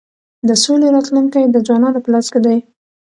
[0.47, 2.57] د سولی راتلونکی د ځوانانو په لاس کي دی.